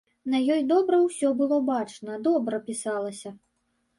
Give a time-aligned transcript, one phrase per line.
[0.33, 3.35] На ёй добра ўсё было бачна, добра пісалася.